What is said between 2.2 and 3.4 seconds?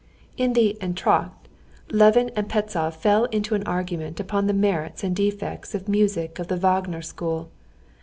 and Pestsov fell